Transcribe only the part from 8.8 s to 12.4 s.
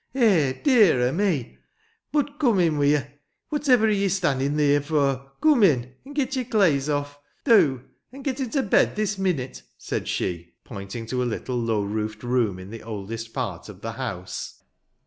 this minute," said she, pointing to a little, low roofed